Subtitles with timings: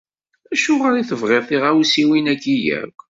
[0.53, 2.99] Acuɣer i tebɣiḍ tiɣawsiwin-agi yakk?